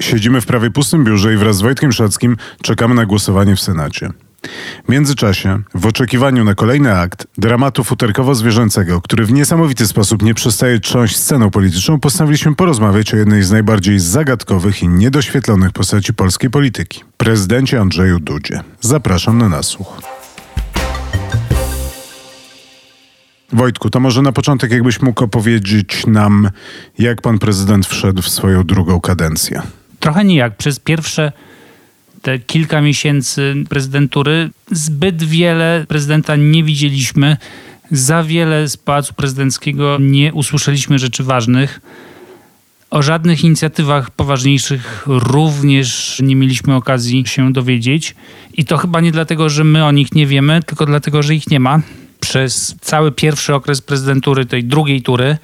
[0.00, 4.10] Siedzimy w prawie pustym biurze i wraz z Wojtkiem Szackim czekamy na głosowanie w Senacie.
[4.86, 10.80] W międzyczasie, w oczekiwaniu na kolejny akt dramatu futerkowo-zwierzęcego, który w niesamowity sposób nie przestaje
[10.80, 17.04] trząść sceną polityczną, postanowiliśmy porozmawiać o jednej z najbardziej zagadkowych i niedoświetlonych postaci polskiej polityki
[17.16, 18.60] prezydencie Andrzeju Dudzie.
[18.80, 20.00] Zapraszam na nasłuch.
[23.52, 26.50] Wojtku, to może na początek jakbyś mógł opowiedzieć nam,
[26.98, 29.62] jak pan prezydent wszedł w swoją drugą kadencję
[30.00, 30.56] trochę nijak.
[30.56, 31.32] Przez pierwsze
[32.22, 37.36] te kilka miesięcy prezydentury zbyt wiele prezydenta nie widzieliśmy.
[37.90, 41.80] Za wiele z pałacu prezydenckiego nie usłyszeliśmy rzeczy ważnych.
[42.90, 48.14] O żadnych inicjatywach poważniejszych również nie mieliśmy okazji się dowiedzieć.
[48.54, 51.50] I to chyba nie dlatego, że my o nich nie wiemy, tylko dlatego, że ich
[51.50, 51.80] nie ma
[52.20, 55.38] przez cały pierwszy okres prezydentury, tej drugiej tury,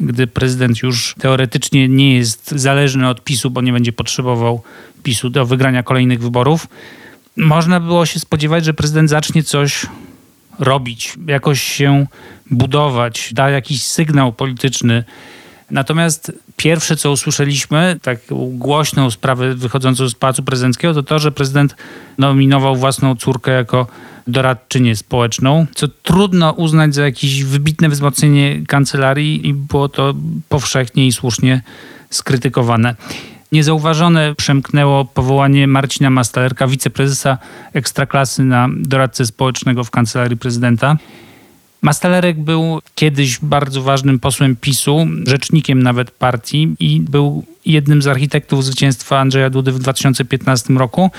[0.00, 4.62] gdy prezydent już teoretycznie nie jest zależny od PiSu, bo nie będzie potrzebował
[5.02, 6.66] PiSu do wygrania kolejnych wyborów,
[7.36, 9.86] można było się spodziewać, że prezydent zacznie coś
[10.58, 12.06] robić, jakoś się
[12.50, 15.04] budować, da jakiś sygnał polityczny.
[15.70, 21.76] Natomiast pierwsze, co usłyszeliśmy, taką głośną sprawę wychodzącą z Pałacu Prezydenckiego, to to, że prezydent
[22.18, 23.86] nominował własną córkę jako
[24.26, 30.14] doradczynię społeczną, co trudno uznać za jakieś wybitne wzmocnienie kancelarii i było to
[30.48, 31.62] powszechnie i słusznie
[32.10, 32.94] skrytykowane.
[33.52, 37.38] Niezauważone przemknęło powołanie Marcina Mastalerka, wiceprezesa
[37.72, 40.96] Ekstraklasy na doradcę społecznego w kancelarii prezydenta.
[41.82, 48.64] Mastalerek był kiedyś bardzo ważnym posłem PiSu, rzecznikiem nawet partii i był jednym z architektów
[48.64, 51.10] zwycięstwa Andrzeja Dudy w 2015 roku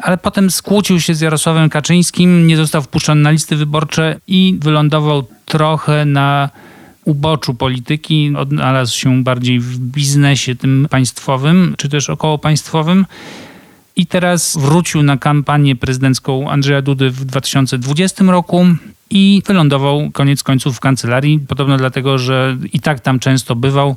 [0.00, 5.26] ale potem skłócił się z Jarosławem Kaczyńskim, nie został wpuszczony na listy wyborcze i wylądował
[5.46, 6.50] trochę na
[7.04, 13.06] uboczu polityki, odnalazł się bardziej w biznesie tym państwowym, czy też około państwowym.
[13.96, 18.66] I teraz wrócił na kampanię prezydencką Andrzeja Dudy w 2020 roku
[19.10, 21.38] i wylądował koniec końców w kancelarii.
[21.38, 23.96] Podobno dlatego, że i tak tam często bywał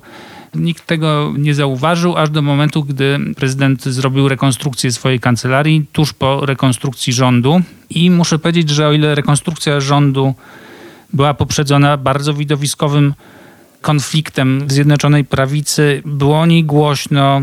[0.55, 6.45] Nikt tego nie zauważył, aż do momentu, gdy prezydent zrobił rekonstrukcję swojej kancelarii tuż po
[6.45, 7.61] rekonstrukcji rządu.
[7.89, 10.33] I muszę powiedzieć, że o ile rekonstrukcja rządu
[11.13, 13.13] była poprzedzona bardzo widowiskowym
[13.81, 17.41] konfliktem Zjednoczonej Prawicy, było o niej głośno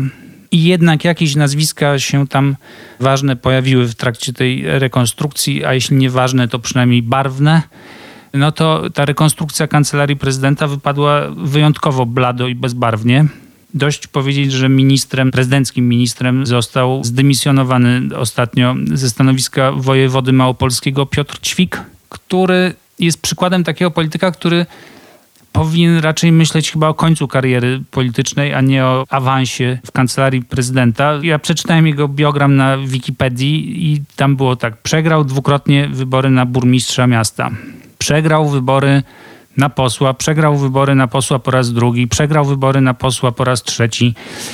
[0.51, 2.55] i jednak jakieś nazwiska się tam
[2.99, 7.61] ważne pojawiły w trakcie tej rekonstrukcji, a jeśli nie ważne, to przynajmniej barwne
[8.33, 13.25] no to ta rekonstrukcja kancelarii prezydenta wypadła wyjątkowo blado i bezbarwnie.
[13.73, 21.81] Dość powiedzieć, że ministrem, prezydenckim ministrem został zdymisjonowany ostatnio ze stanowiska wojewody małopolskiego Piotr Ćwik,
[22.09, 24.65] który jest przykładem takiego polityka, który
[25.57, 31.13] powinien raczej myśleć chyba o końcu kariery politycznej, a nie o awansie w kancelarii prezydenta.
[31.21, 34.77] Ja przeczytałem jego biogram na Wikipedii i tam było tak.
[34.77, 37.51] Przegrał dwukrotnie wybory na burmistrza miasta
[37.97, 39.03] przegrał wybory
[39.57, 43.63] na posła, przegrał wybory na posła po raz drugi, przegrał wybory na posła po raz
[43.63, 44.13] trzeci.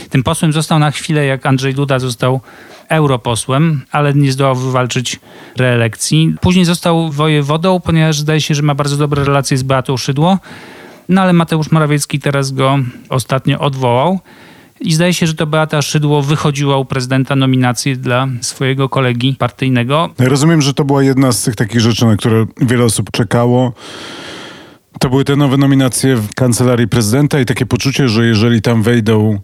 [0.09, 2.42] Tym posłem został na chwilę, jak Andrzej Duda został
[2.90, 5.19] europosłem, ale nie zdołał wywalczyć
[5.58, 6.36] reelekcji.
[6.42, 10.40] Później został wojewodą, ponieważ zdaje się, że ma bardzo dobre relacje z Beatą Szydło.
[11.09, 14.19] No ale Mateusz Morawiecki teraz go ostatnio odwołał.
[14.81, 20.09] I zdaje się, że to Beata Szydło wychodziła u prezydenta nominację dla swojego kolegi partyjnego.
[20.19, 23.74] rozumiem, że to była jedna z tych takich rzeczy, na które wiele osób czekało.
[25.00, 29.40] To były te nowe nominacje w kancelarii prezydenta i takie poczucie, że jeżeli tam wejdą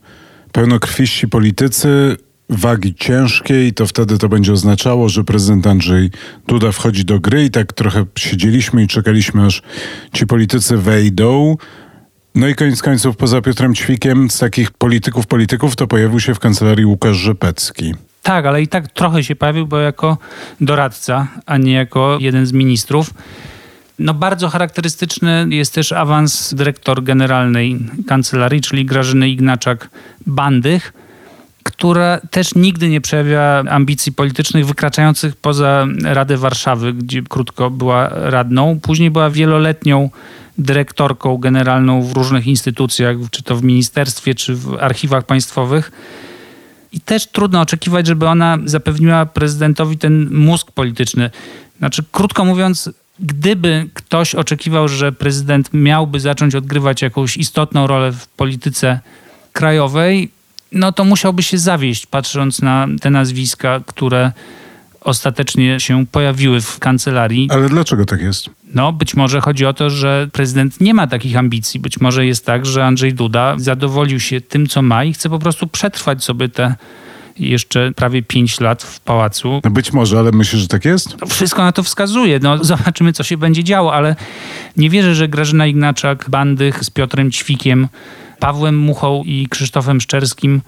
[0.52, 2.18] pełnokrwiści politycy,
[2.50, 6.10] wagi ciężkiej, to wtedy to będzie oznaczało, że prezydent Andrzej
[6.48, 9.62] Duda wchodzi do gry i tak trochę siedzieliśmy i czekaliśmy, aż
[10.14, 11.58] ci politycy wejdą.
[12.36, 16.40] No i koniec końców, poza Piotrem Ćwikiem, z takich polityków, polityków, to pojawił się w
[16.40, 17.94] kancelarii Łukasz Rzepecki.
[18.24, 20.18] Tak, ale i tak trochę się pojawił, bo jako
[20.62, 23.14] doradca, a nie jako jeden z ministrów.
[24.00, 30.94] No bardzo charakterystyczny jest też awans dyrektor generalnej kancelarii, czyli Grażyny Ignaczak-Bandych,
[31.64, 38.80] która też nigdy nie przejawia ambicji politycznych wykraczających poza Radę Warszawy, gdzie krótko była radną.
[38.80, 40.10] Później była wieloletnią
[40.58, 45.92] dyrektorką generalną w różnych instytucjach, czy to w ministerstwie, czy w archiwach państwowych.
[46.92, 51.30] I też trudno oczekiwać, żeby ona zapewniła prezydentowi ten mózg polityczny.
[51.80, 52.90] Znaczy, krótko mówiąc,
[53.20, 59.00] gdyby ktoś oczekiwał, że prezydent miałby zacząć odgrywać jakąś istotną rolę w polityce
[59.54, 60.32] krajowej,
[60.72, 64.32] no to musiałby się zawieść, patrząc na te nazwiska, które
[65.02, 67.48] ostatecznie się pojawiły w kancelarii.
[67.52, 68.50] Ale dlaczego tak jest?
[68.74, 71.80] No, być może chodzi o to, że prezydent nie ma takich ambicji.
[71.80, 75.40] Być może jest tak, że Andrzej Duda zadowolił się tym, co ma i chce po
[75.40, 76.76] prostu przetrwać sobie te
[77.40, 79.62] jeszcze prawie pięć lat w pałacu.
[79.72, 81.22] Być może, ale myślę, że tak jest?
[81.22, 82.40] No wszystko na to wskazuje.
[82.42, 84.16] No, zobaczymy, co się będzie działo, ale
[84.78, 87.88] nie wierzę, że Grażyna Ignaczak, Bandych z Piotrem Ćwikiem,
[88.40, 90.62] Pawłem Muchą i Krzysztofem Szczerskim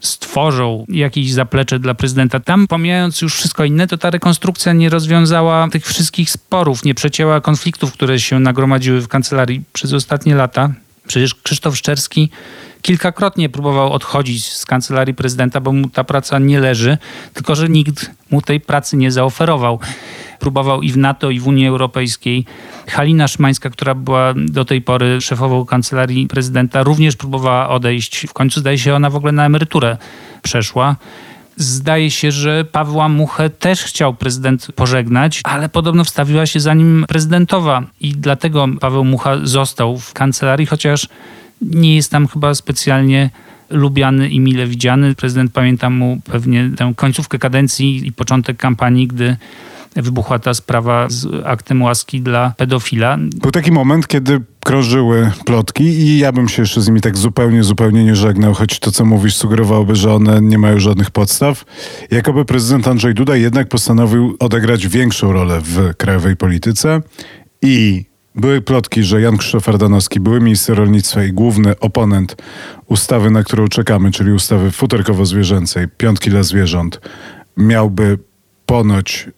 [0.00, 2.40] stworzą jakieś zaplecze dla prezydenta.
[2.40, 7.40] Tam, pomijając już wszystko inne, to ta rekonstrukcja nie rozwiązała tych wszystkich sporów, nie przecięła
[7.40, 10.70] konfliktów, które się nagromadziły w kancelarii przez ostatnie lata.
[11.06, 12.30] Przecież Krzysztof Szczerski
[12.84, 16.98] kilkakrotnie próbował odchodzić z kancelarii prezydenta, bo mu ta praca nie leży,
[17.34, 19.78] tylko że nikt mu tej pracy nie zaoferował.
[20.38, 22.44] Próbował i w NATO, i w Unii Europejskiej.
[22.88, 28.26] Halina Szymańska, która była do tej pory szefową kancelarii prezydenta, również próbowała odejść.
[28.28, 29.96] W końcu zdaje się, ona w ogóle na emeryturę
[30.42, 30.96] przeszła.
[31.56, 37.04] Zdaje się, że Pawła Muchę też chciał prezydent pożegnać, ale podobno wstawiła się za nim
[37.08, 41.08] prezydentowa i dlatego Paweł Mucha został w kancelarii, chociaż
[41.70, 43.30] nie jest tam chyba specjalnie
[43.70, 45.14] lubiany i mile widziany.
[45.14, 49.36] Prezydent pamięta mu pewnie tę końcówkę kadencji i początek kampanii, gdy
[49.96, 53.18] wybuchła ta sprawa z aktem łaski dla pedofila.
[53.42, 57.64] Był taki moment, kiedy krążyły plotki i ja bym się jeszcze z nimi tak zupełnie,
[57.64, 61.64] zupełnie nie żegnał, choć to, co mówisz, sugerowałoby, że one nie mają żadnych podstaw.
[62.10, 67.02] Jakoby prezydent Andrzej Duda jednak postanowił odegrać większą rolę w krajowej polityce
[67.62, 72.36] i były plotki, że Jan Krzysztof Ardanowski, były minister rolnictwa i główny oponent
[72.86, 77.00] ustawy, na którą czekamy, czyli ustawy futerkowo-zwierzęcej, piątki dla zwierząt,
[77.56, 78.18] miałby
[78.66, 79.28] ponoć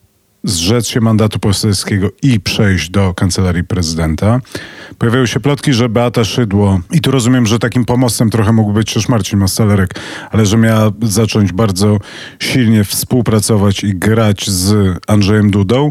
[0.45, 4.41] zrzec się mandatu poselskiego i przejść do kancelarii prezydenta.
[4.99, 8.95] Pojawiały się plotki, że Beata Szydło, i tu rozumiem, że takim pomostem trochę mógł być
[8.95, 9.95] też Marcin Mastalerek,
[10.31, 11.99] ale że miała zacząć bardzo
[12.39, 15.91] silnie współpracować i grać z Andrzejem Dudą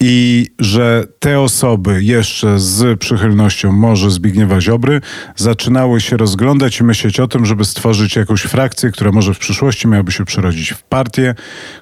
[0.00, 5.00] i że te osoby jeszcze z przychylnością może Zbigniewa Ziobry
[5.36, 9.88] zaczynały się rozglądać i myśleć o tym, żeby stworzyć jakąś frakcję, która może w przyszłości
[9.88, 11.34] miałaby się przerodzić w partię,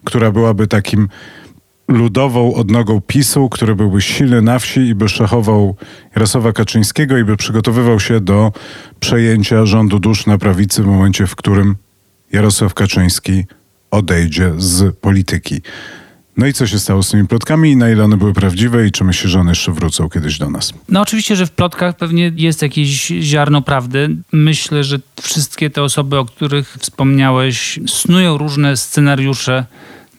[0.05, 1.09] która byłaby takim
[1.88, 5.76] ludową odnogą PiSu, który byłby silny na wsi i by szachował
[6.17, 8.53] Jarosława Kaczyńskiego i by przygotowywał się do
[9.00, 11.76] przejęcia rządu dusz na prawicy w momencie, w którym
[12.32, 13.44] Jarosław Kaczyński
[13.91, 15.62] odejdzie z polityki.
[16.37, 19.05] No i co się stało z tymi plotkami na ile one były prawdziwe i czy
[19.05, 20.73] myślisz, że one jeszcze wrócą kiedyś do nas?
[20.88, 24.17] No oczywiście, że w plotkach pewnie jest jakieś ziarno prawdy.
[24.32, 29.64] Myślę, że wszystkie te osoby, o których wspomniałeś, snują różne scenariusze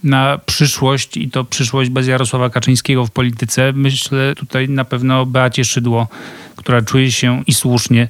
[0.03, 3.73] na przyszłość i to przyszłość bez Jarosława Kaczyńskiego w polityce.
[3.75, 6.07] Myślę tutaj na pewno o Beacie Szydło,
[6.55, 8.07] która czuje się i słusznie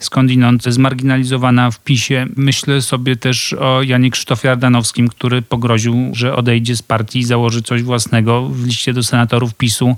[0.00, 2.26] skądinąd zmarginalizowana w PiSie.
[2.36, 7.62] Myślę sobie też o Janie Krzysztofie Ardanowskim, który pogroził, że odejdzie z partii i założy
[7.62, 9.96] coś własnego w liście do senatorów PiSu.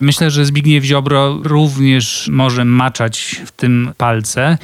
[0.00, 4.58] Myślę, że Zbigniew Ziobro również może maczać w tym palce.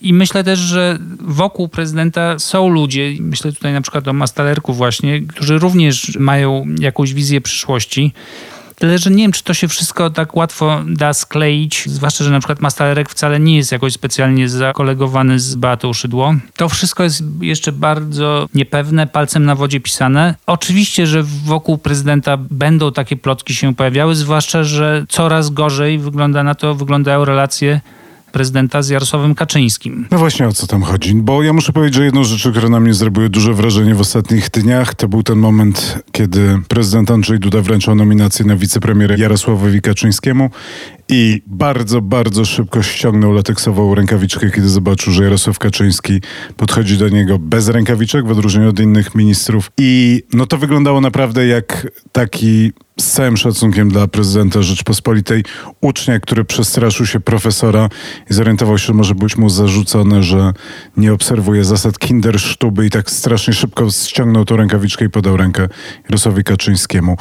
[0.00, 5.20] I myślę też, że wokół prezydenta są ludzie, myślę tutaj na przykład o Mastalerku właśnie,
[5.20, 8.12] którzy również mają jakąś wizję przyszłości.
[8.84, 12.38] Tyle, że nie wiem, czy to się wszystko tak łatwo da skleić, zwłaszcza, że na
[12.38, 16.34] przykład Mastalerek wcale nie jest jakoś specjalnie zakolegowany z Beatą Szydło.
[16.56, 20.34] To wszystko jest jeszcze bardzo niepewne, palcem na wodzie pisane.
[20.46, 26.54] Oczywiście, że wokół prezydenta będą takie plotki się pojawiały, zwłaszcza, że coraz gorzej wygląda na
[26.54, 27.80] to, wyglądają relacje
[28.34, 30.06] prezydenta z Jarosławem Kaczyńskim.
[30.10, 32.80] No właśnie o co tam chodzi, bo ja muszę powiedzieć, że jedną rzeczą, która na
[32.80, 37.60] mnie zrobiły duże wrażenie w ostatnich dniach, to był ten moment, kiedy prezydent Andrzej Duda
[37.60, 40.50] wręczał nominację na wicepremiera Jarosławowi Kaczyńskiemu
[41.08, 46.20] i bardzo, bardzo szybko ściągnął lateksową rękawiczkę, kiedy zobaczył, że Jarosław Kaczyński
[46.56, 49.70] podchodzi do niego bez rękawiczek, w odróżnieniu od innych ministrów.
[49.78, 55.44] I no to wyglądało naprawdę jak taki z całym szacunkiem dla prezydenta Rzeczpospolitej
[55.80, 57.88] ucznia, który przestraszył się profesora
[58.30, 60.52] i zorientował się, że może być mu zarzucone, że
[60.96, 65.68] nie obserwuje zasad kindersztuby i tak strasznie szybko ściągnął tą rękawiczkę i podał rękę
[66.04, 67.16] Jarosławowi Kaczyńskiemu.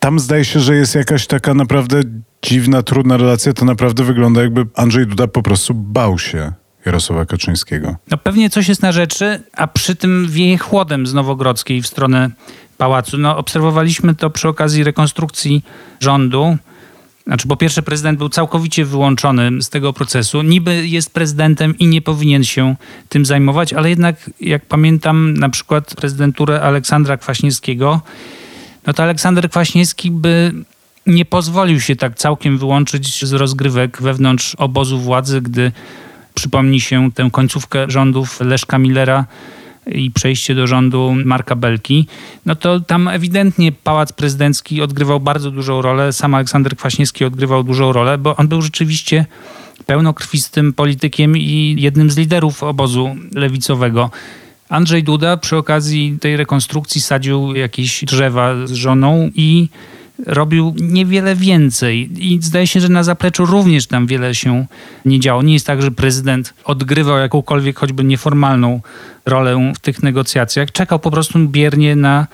[0.00, 2.00] Tam zdaje się, że jest jakaś taka naprawdę
[2.42, 3.52] dziwna, trudna relacja.
[3.52, 6.52] To naprawdę wygląda jakby Andrzej Duda po prostu bał się
[6.86, 7.96] Jarosława Kaczyńskiego.
[8.10, 12.30] No pewnie coś jest na rzeczy, a przy tym wieje chłodem z Nowogrodzkiej w stronę
[12.78, 13.18] pałacu.
[13.18, 15.64] No, obserwowaliśmy to przy okazji rekonstrukcji
[16.00, 16.56] rządu.
[17.26, 20.42] Znaczy, po pierwsze, prezydent był całkowicie wyłączony z tego procesu.
[20.42, 22.76] Niby jest prezydentem i nie powinien się
[23.08, 28.00] tym zajmować, ale jednak, jak pamiętam na przykład prezydenturę Aleksandra Kwaśniewskiego,
[28.86, 30.52] no to Aleksander Kwaśniewski by
[31.06, 35.72] nie pozwolił się tak całkiem wyłączyć z rozgrywek wewnątrz obozu władzy, gdy
[36.34, 39.24] przypomni się tę końcówkę rządów Leszka Millera
[39.86, 42.06] i przejście do rządu Marka Belki,
[42.46, 47.92] no to tam ewidentnie Pałac Prezydencki odgrywał bardzo dużą rolę, sam Aleksander Kwaśniewski odgrywał dużą
[47.92, 49.26] rolę, bo on był rzeczywiście
[49.86, 54.10] pełnokrwistym politykiem i jednym z liderów obozu lewicowego.
[54.70, 59.68] Andrzej Duda przy okazji tej rekonstrukcji sadził jakieś drzewa z żoną i
[60.26, 62.10] robił niewiele więcej.
[62.18, 64.66] I zdaje się, że na zapleczu również tam wiele się
[65.04, 65.42] nie działo.
[65.42, 68.80] Nie jest tak, że prezydent odgrywał jakąkolwiek choćby nieformalną
[69.26, 70.72] rolę w tych negocjacjach.
[70.72, 72.26] Czekał po prostu biernie na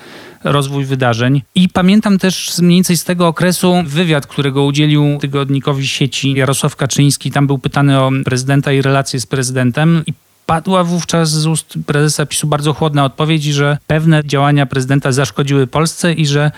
[0.45, 1.43] rozwój wydarzeń.
[1.55, 7.31] I pamiętam też mniej więcej z tego okresu wywiad, którego udzielił tygodnikowi sieci Jarosław Kaczyński.
[7.31, 10.03] Tam był pytany o prezydenta i relacje z prezydentem.
[10.07, 10.13] I
[10.47, 16.13] padła wówczas z ust prezesa PiSu bardzo chłodna odpowiedź, że pewne działania prezydenta zaszkodziły Polsce
[16.13, 16.51] i że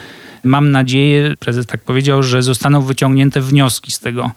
[0.44, 4.30] mam nadzieję, prezes tak powiedział, że zostaną wyciągnięte wnioski z tego.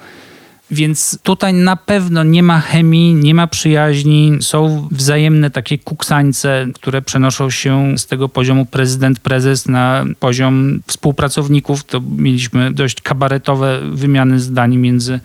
[0.72, 7.02] Więc tutaj na pewno nie ma chemii, nie ma przyjaźni, są wzajemne takie kuksańce, które
[7.02, 11.84] przenoszą się z tego poziomu prezydent-prezes na poziom współpracowników.
[11.84, 15.20] To mieliśmy dość kabaretowe wymiany zdań między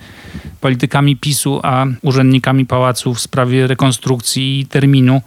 [0.61, 5.21] politykami PiSu a urzędnikami pałacu w sprawie rekonstrukcji i terminu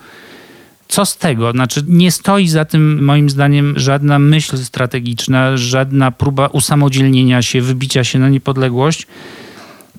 [0.91, 1.53] co z tego?
[1.53, 8.05] Znaczy, nie stoi za tym, moim zdaniem, żadna myśl strategiczna, żadna próba usamodzielnienia się, wybicia
[8.05, 9.07] się na niepodległość.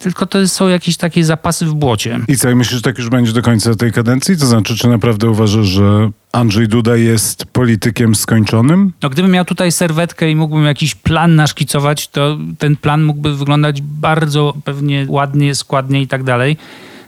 [0.03, 2.19] Tylko to są jakieś takie zapasy w błocie.
[2.27, 4.37] I co, myślisz, że tak już będzie do końca tej kadencji?
[4.37, 8.93] To znaczy, czy naprawdę uważasz, że Andrzej Duda jest politykiem skończonym?
[9.01, 13.81] No, gdybym miał tutaj serwetkę i mógłbym jakiś plan naszkicować, to ten plan mógłby wyglądać
[13.81, 16.57] bardzo pewnie ładnie, składnie i tak dalej.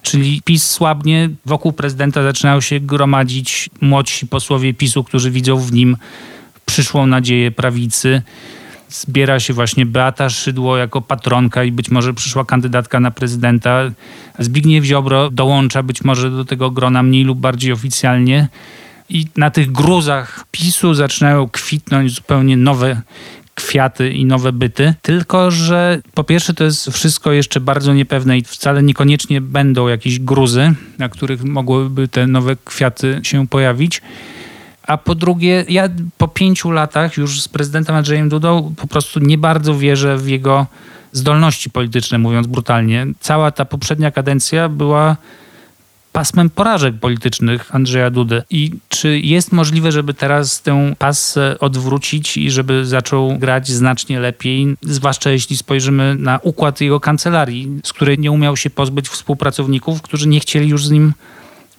[0.02, 5.98] Czyli PiS słabnie, wokół prezydenta zaczynają się gromadzić młodsi posłowie PiSu, którzy widzą w nim
[6.66, 8.22] przyszłą nadzieję prawicy.
[8.94, 13.80] Zbiera się właśnie Beata Szydło jako patronka i być może przyszła kandydatka na prezydenta.
[14.40, 18.48] Zbigniew Ziobro dołącza być może do tego grona mniej lub bardziej oficjalnie.
[19.10, 23.02] I na tych gruzach PiSu zaczynają kwitnąć zupełnie nowe
[23.56, 28.44] kwiaty i nowe byty, tylko że po pierwsze to jest wszystko jeszcze bardzo niepewne i
[28.44, 34.02] wcale niekoniecznie będą jakieś gruzy, na których mogłyby te nowe kwiaty się pojawić.
[34.88, 39.38] A po drugie, ja po pięciu latach już z prezydentem Andrzejem Dudą po prostu nie
[39.38, 40.68] bardzo wierzę w jego
[41.12, 43.08] zdolności polityczne, mówiąc brutalnie.
[43.20, 45.18] Cała ta poprzednia kadencja była
[46.14, 48.44] pasmem porażek politycznych Andrzeja Dudy.
[48.50, 54.76] I czy jest możliwe, żeby teraz tę pasę odwrócić i żeby zaczął grać znacznie lepiej,
[54.82, 60.28] zwłaszcza jeśli spojrzymy na układ jego kancelarii, z której nie umiał się pozbyć współpracowników, którzy
[60.28, 61.14] nie chcieli już z nim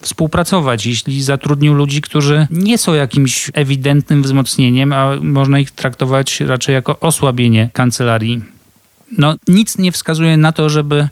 [0.05, 6.75] współpracować, jeśli zatrudnił ludzi, którzy nie są jakimś ewidentnym wzmocnieniem, a można ich traktować raczej
[6.75, 8.43] jako osłabienie kancelarii.
[9.19, 11.09] No, nic nie wskazuje na to, żeby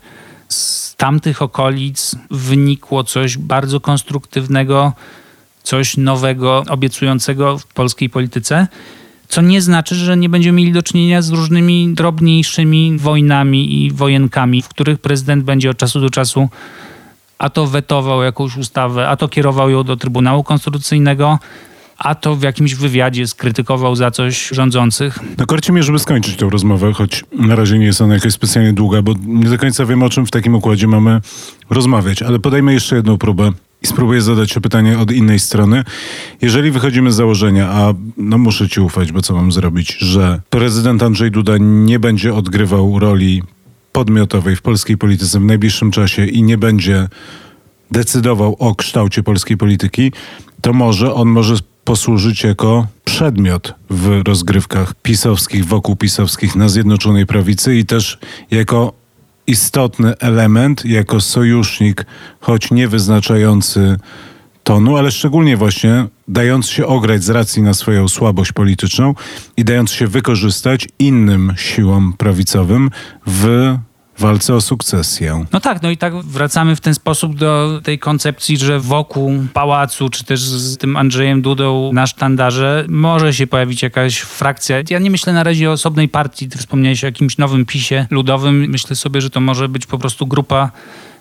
[0.48, 4.92] z tamtych okolic wynikło coś bardzo konstruktywnego,
[5.62, 8.66] coś nowego, obiecującego w polskiej polityce.
[9.28, 14.62] Co nie znaczy, że nie będziemy mieli do czynienia z różnymi drobniejszymi wojnami i wojenkami,
[14.62, 16.48] w których prezydent będzie od czasu do czasu
[17.42, 21.38] a to wetował jakąś ustawę, a to kierował ją do Trybunału Konstytucyjnego,
[21.98, 25.18] a to w jakimś wywiadzie skrytykował za coś rządzących.
[25.38, 28.72] No korci mnie, żeby skończyć tę rozmowę, choć na razie nie jest ona jakaś specjalnie
[28.72, 31.20] długa, bo nie do końca wiem, o czym w takim układzie mamy
[31.70, 32.22] rozmawiać.
[32.22, 35.84] Ale podajmy jeszcze jedną próbę i spróbuję zadać pytanie od innej strony.
[36.42, 41.02] Jeżeli wychodzimy z założenia, a no muszę ci ufać, bo co mam zrobić, że prezydent
[41.02, 43.42] Andrzej Duda nie będzie odgrywał roli
[43.92, 47.08] podmiotowej w polskiej polityce w najbliższym czasie i nie będzie
[47.90, 50.12] decydował o kształcie polskiej polityki,
[50.60, 57.76] to może on może posłużyć jako przedmiot w rozgrywkach pisowskich, wokół pisowskich na Zjednoczonej Prawicy
[57.76, 58.18] i też
[58.50, 58.92] jako
[59.46, 62.06] istotny element, jako sojusznik,
[62.40, 63.96] choć nie wyznaczający
[64.64, 69.14] tonu, ale szczególnie właśnie dając się ograć z racji na swoją słabość polityczną
[69.56, 72.90] i dając się wykorzystać innym siłom prawicowym
[73.26, 73.76] w
[74.18, 75.44] walce o sukcesję.
[75.52, 80.08] No tak, no i tak wracamy w ten sposób do tej koncepcji, że wokół pałacu,
[80.08, 84.76] czy też z tym Andrzejem Dudą na sztandarze może się pojawić jakaś frakcja.
[84.90, 88.66] Ja nie myślę na razie o osobnej partii, ty wspomniałeś o jakimś nowym PiSie ludowym.
[88.68, 90.70] Myślę sobie, że to może być po prostu grupa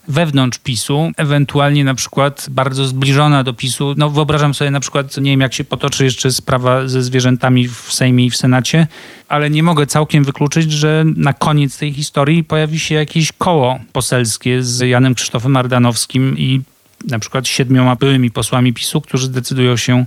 [0.07, 3.93] wewnątrz PiSu, ewentualnie na przykład bardzo zbliżona do PiSu.
[3.97, 7.93] No wyobrażam sobie na przykład, nie wiem jak się potoczy jeszcze sprawa ze zwierzętami w
[7.93, 8.87] Sejmie i w Senacie,
[9.27, 14.63] ale nie mogę całkiem wykluczyć, że na koniec tej historii pojawi się jakieś koło poselskie
[14.63, 16.61] z Janem Krzysztofem Ardanowskim i
[17.07, 20.05] na przykład siedmioma byłymi posłami PiSu, którzy decydują się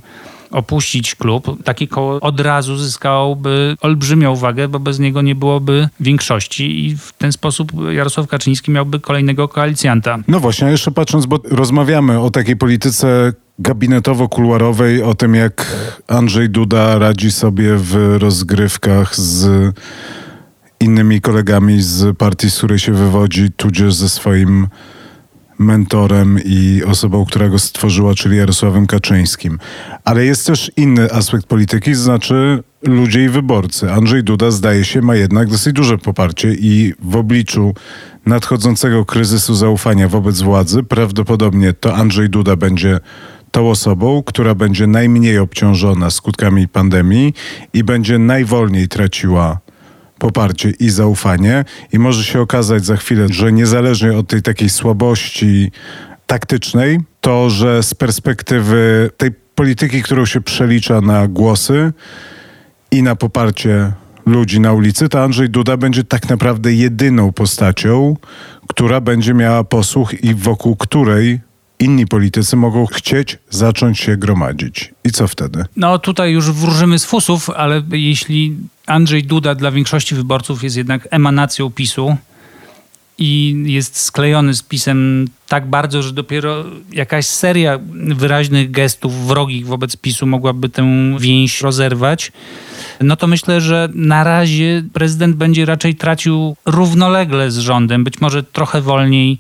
[0.55, 6.87] opuścić klub, takie koło od razu zyskałoby olbrzymią uwagę, bo bez niego nie byłoby większości
[6.87, 10.19] i w ten sposób Jarosław Kaczyński miałby kolejnego koalicjanta.
[10.29, 15.77] No właśnie, a jeszcze patrząc, bo rozmawiamy o takiej polityce gabinetowo-kuluarowej, o tym jak
[16.09, 19.73] Andrzej Duda radzi sobie w rozgrywkach z
[20.81, 24.67] innymi kolegami z partii, z której się wywodzi, tudzież ze swoim
[25.59, 29.59] mentorem i osobą, która go stworzyła, czyli Jarosławem Kaczyńskim.
[30.05, 33.93] Ale jest też inny aspekt polityki, znaczy ludzie i wyborcy.
[33.93, 37.75] Andrzej Duda zdaje się ma jednak dosyć duże poparcie i w obliczu
[38.27, 43.01] nadchodzącego kryzysu zaufania wobec władzy prawdopodobnie to Andrzej Duda będzie
[43.51, 47.35] tą osobą, która będzie najmniej obciążona skutkami pandemii
[47.73, 49.59] i będzie najwolniej traciła
[50.25, 51.65] poparcie i zaufanie.
[51.93, 55.73] I może się okazać za chwilę, że niezależnie od tej takiej słabości
[56.27, 61.93] taktycznej, to że z perspektywy tej polityki, którą się przelicza na głosy
[62.91, 63.93] i na poparcie
[64.27, 68.17] ludzi na ulicy, to Andrzej Duda będzie tak naprawdę jedyną postacią,
[68.69, 71.41] która będzie miała posłuch i wokół której
[71.85, 74.95] inni politycy mogą chcieć zacząć się gromadzić.
[75.05, 75.65] I co wtedy?
[75.77, 81.09] No tutaj już wróżymy z fusów, ale jeśli Andrzej Duda dla większości wyborców jest jednak
[81.11, 82.17] emanacją PiSu
[83.19, 87.79] i jest sklejony z PiSem tak bardzo, że dopiero jakaś seria
[88.15, 92.33] wyraźnych gestów wrogich wobec PiSu mogłaby tę więź rozerwać,
[93.01, 98.43] no to myślę, że na razie prezydent będzie raczej tracił równolegle z rządem, być może
[98.43, 99.39] trochę wolniej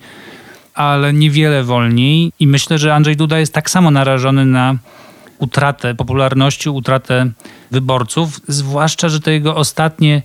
[0.74, 2.32] ale niewiele wolniej.
[2.40, 4.76] I myślę, że Andrzej Duda jest tak samo narażony na
[5.38, 7.30] utratę popularności, utratę
[7.70, 10.22] wyborców, zwłaszcza, że te jego ostatnie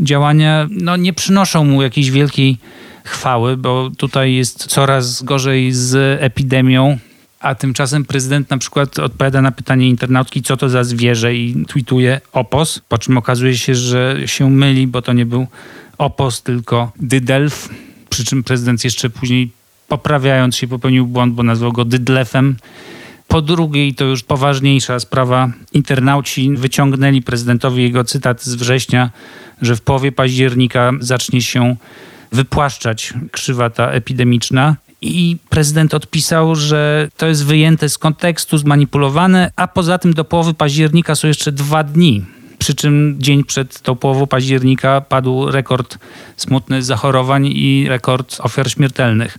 [0.00, 2.58] działania no, nie przynoszą mu jakiejś wielkiej
[3.04, 6.98] chwały, bo tutaj jest coraz gorzej z epidemią.
[7.40, 12.20] A tymczasem prezydent na przykład odpowiada na pytanie internautki, co to za zwierzę i tweetuje
[12.32, 15.46] opos, po czym okazuje się, że się myli, bo to nie był
[15.98, 17.68] opos, tylko dydelf.
[18.10, 19.50] Przy czym prezydent jeszcze później
[19.88, 22.56] poprawiając się popełnił błąd, bo nazwał go Dydlefem.
[23.28, 29.10] Po drugiej, to już poważniejsza sprawa, internauci wyciągnęli prezydentowi jego cytat z września,
[29.62, 31.76] że w połowie października zacznie się
[32.32, 34.76] wypłaszczać krzywa ta epidemiczna.
[35.00, 40.54] I prezydent odpisał, że to jest wyjęte z kontekstu, zmanipulowane, a poza tym do połowy
[40.54, 42.24] października są jeszcze dwa dni.
[42.58, 45.98] Przy czym dzień przed tą połową października padł rekord
[46.36, 49.38] smutny zachorowań i rekord ofiar śmiertelnych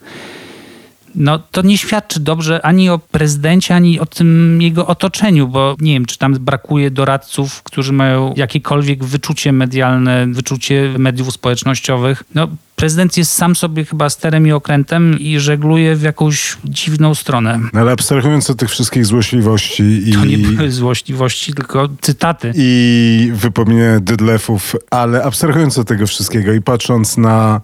[1.16, 5.94] no to nie świadczy dobrze ani o prezydencie, ani o tym jego otoczeniu, bo nie
[5.94, 12.24] wiem, czy tam brakuje doradców, którzy mają jakiekolwiek wyczucie medialne, wyczucie mediów społecznościowych.
[12.36, 12.48] No,
[12.80, 17.60] prezydent jest sam sobie chyba sterem i okrętem i żegluje w jakąś dziwną stronę.
[17.74, 20.14] No, ale abstrahując od tych wszystkich złośliwości i...
[20.14, 22.52] To nie były złośliwości, tylko cytaty.
[22.56, 27.62] I wypominanie dydlefów, ale abstrahując od tego wszystkiego i patrząc na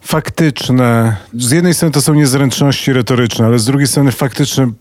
[0.00, 4.72] faktyczne, z jednej strony to są niezręczności retoryczne, ale z drugiej strony faktyczne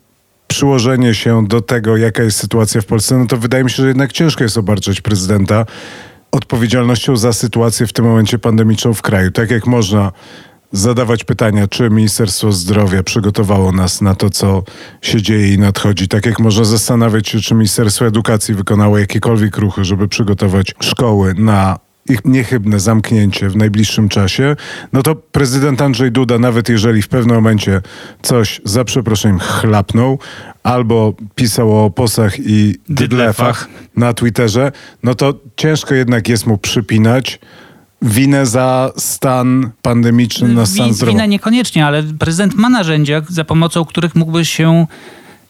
[0.48, 3.88] przyłożenie się do tego, jaka jest sytuacja w Polsce, no to wydaje mi się, że
[3.88, 5.66] jednak ciężko jest obarczać prezydenta
[6.36, 9.32] odpowiedzialnością za sytuację w tym momencie pandemiczną w kraju.
[9.32, 10.12] Tak jak można
[10.72, 14.64] zadawać pytania, czy Ministerstwo Zdrowia przygotowało nas na to, co
[15.02, 16.08] się dzieje i nadchodzi.
[16.08, 21.85] Tak jak można zastanawiać się, czy Ministerstwo Edukacji wykonało jakiekolwiek ruchy, żeby przygotować szkoły na
[22.10, 24.56] ich niechybne zamknięcie w najbliższym czasie,
[24.94, 27.82] no to prezydent Andrzej Duda, nawet jeżeli w pewnym momencie
[28.22, 30.20] coś za przeproszeniem chlapnął,
[30.64, 34.72] albo pisał o posach i dydlefach na Twitterze,
[35.04, 37.40] no to ciężko jednak jest mu przypinać
[38.02, 41.12] winę za stan pandemiczny na stan zdrowia.
[41.12, 44.88] Winę niekoniecznie, ale prezydent ma narzędzia, za pomocą których mógłby się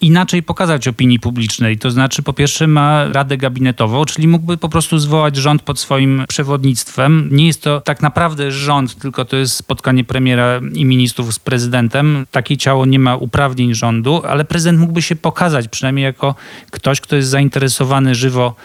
[0.02, 1.78] inaczej pokazać opinii publicznej.
[1.78, 6.26] To znaczy, po pierwsze, ma radę gabinetową, czyli mógłby po prostu zwołać rząd pod swoim
[6.28, 7.30] przewodnictwem.
[7.32, 12.26] Nie jest to tak naprawdę rząd, tylko to jest spotkanie premiera i ministrów z prezydentem.
[12.32, 16.36] Takie ciało nie ma uprawnień rządu, ale prezydent mógłby się pokazać przynajmniej jako
[16.72, 18.56] ktoś, kto jest zainteresowany żywo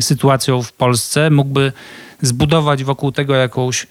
[0.00, 1.72] sytuacją w Polsce, mógłby
[2.22, 3.86] zbudować wokół tego jakąś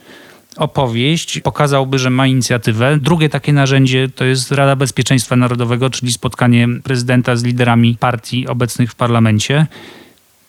[0.57, 2.97] opowieść, pokazałby, że ma inicjatywę.
[3.01, 8.91] Drugie takie narzędzie to jest Rada Bezpieczeństwa Narodowego, czyli spotkanie prezydenta z liderami partii obecnych
[8.91, 9.67] w parlamencie.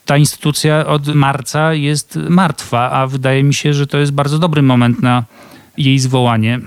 [0.04, 4.62] Ta instytucja od marca jest martwa, a wydaje mi się, że to jest bardzo dobry
[4.62, 5.24] moment na
[5.76, 6.60] jej zwołanie.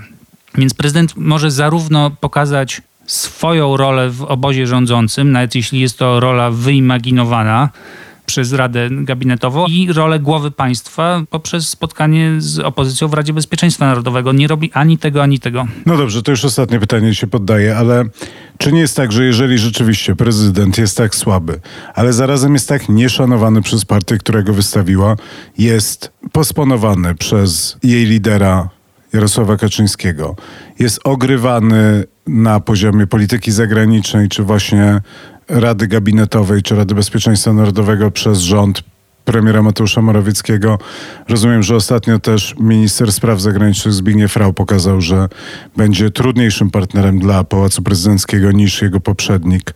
[0.55, 6.51] Więc prezydent może zarówno pokazać swoją rolę w obozie rządzącym, nawet jeśli jest to rola
[6.51, 7.69] wyimaginowana,
[8.29, 14.31] przez Radę Gabinetową i rolę głowy państwa poprzez spotkanie z opozycją w Radzie Bezpieczeństwa Narodowego.
[14.31, 15.67] Nie robi ani tego, ani tego.
[15.85, 18.05] No dobrze, to już ostatnie pytanie się poddaje, ale
[18.57, 21.59] czy nie jest tak, że jeżeli rzeczywiście prezydent jest tak słaby,
[21.95, 25.15] ale zarazem jest tak nieszanowany przez partię, którego wystawiła,
[25.57, 28.69] jest posponowany przez jej lidera
[29.13, 30.35] Jarosława Kaczyńskiego,
[30.79, 35.01] jest ogrywany na poziomie polityki zagranicznej, czy właśnie
[35.49, 38.83] Rady Gabinetowej czy Rady Bezpieczeństwa Narodowego przez rząd
[39.25, 40.79] premiera Mateusza Morawieckiego.
[41.29, 45.29] Rozumiem, że ostatnio też minister spraw zagranicznych Zbigniew Rau pokazał, że
[45.77, 49.73] będzie trudniejszym partnerem dla Pałacu Prezydenckiego niż jego poprzednik,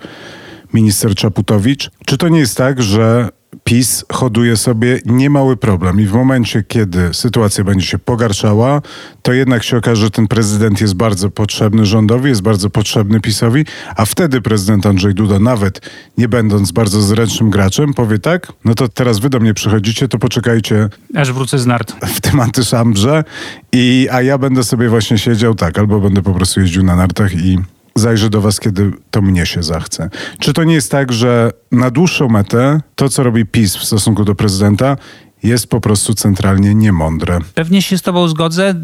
[0.74, 1.92] minister Czaputowicz.
[2.06, 3.30] Czy to nie jest tak, że
[3.64, 8.82] PiS hoduje sobie niemały problem i w momencie, kiedy sytuacja będzie się pogarszała,
[9.22, 13.66] to jednak się okaże, że ten prezydent jest bardzo potrzebny rządowi, jest bardzo potrzebny PiSowi,
[13.96, 18.88] a wtedy prezydent Andrzej Duda, nawet nie będąc bardzo zręcznym graczem, powie tak, no to
[18.88, 20.90] teraz wy do mnie przychodzicie, to poczekajcie.
[21.16, 21.94] Aż wrócę z nart.
[22.16, 23.24] W tym antyszambrze,
[23.72, 27.36] i, a ja będę sobie właśnie siedział tak, albo będę po prostu jeździł na nartach
[27.36, 27.58] i
[27.96, 30.10] zajrzę do was, kiedy to mnie się zachce.
[30.40, 34.26] Czy to nie jest tak, że na dłuższą metę to, co robi PiS w stosunku
[34.26, 34.98] do prezydenta,
[35.44, 37.40] jest po prostu centralnie niemądre?
[37.56, 38.76] Pewnie się z tobą zgodzę.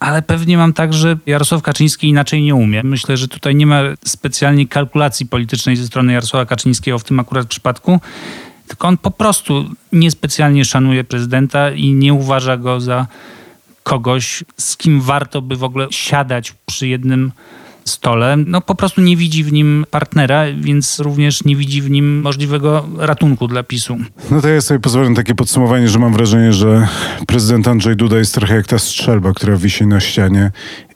[0.00, 2.82] Ale pewnie mam tak, że Jarosław Kaczyński inaczej nie umie.
[2.82, 7.46] Myślę, że tutaj nie ma specjalnie kalkulacji politycznej ze strony Jarosława Kaczyńskiego w tym akurat
[7.46, 8.00] przypadku,
[8.66, 13.06] tylko on po prostu niespecjalnie szanuje prezydenta i nie uważa go za
[13.82, 17.32] kogoś, z kim warto by w ogóle siadać przy jednym
[17.84, 22.20] stole, no po prostu nie widzi w nim partnera, więc również nie widzi w nim
[22.20, 23.96] możliwego ratunku dla PiSu.
[24.30, 26.88] No to ja sobie pozwolę takie podsumowanie, że mam wrażenie, że
[27.26, 30.50] prezydent Andrzej Duda jest trochę jak ta strzelba, która wisi na ścianie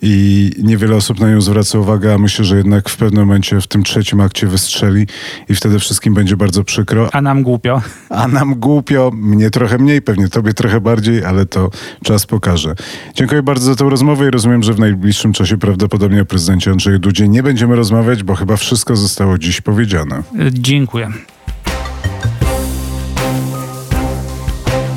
[0.07, 3.67] i niewiele osób na nią zwraca uwagę, a myślę, że jednak w pewnym momencie w
[3.67, 5.07] tym trzecim akcie wystrzeli
[5.49, 7.09] i wtedy wszystkim będzie bardzo przykro.
[7.13, 7.83] A nam głupio.
[8.11, 11.71] A nam głupio, mnie trochę mniej, pewnie tobie trochę bardziej, ale to
[12.05, 12.75] czas pokaże.
[13.15, 16.99] Dziękuję bardzo za tę rozmowę i rozumiem, że w najbliższym czasie prawdopodobnie o prezydencie Andrzeju
[16.99, 20.23] Dudzie nie będziemy rozmawiać, bo chyba wszystko zostało dziś powiedziane.
[20.53, 21.09] Dziękuję.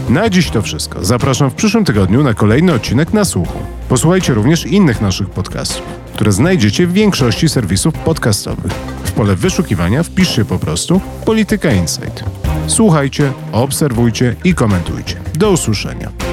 [0.10, 1.06] Na dziś to wszystko.
[1.06, 3.60] Zapraszam w przyszłym tygodniu na kolejny odcinek na słuchu.
[3.90, 8.72] Posłuchajcie również innych naszych podcastów, które znajdziecie w większości serwisów podcastowych.
[9.04, 12.24] W pole wyszukiwania wpiszcie po prostu Polityka Insight.
[12.68, 15.16] Słuchajcie, obserwujcie i komentujcie.
[15.34, 16.27] Do usłyszenia.